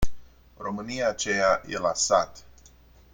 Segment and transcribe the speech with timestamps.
[0.57, 2.43] România aceea e la sat.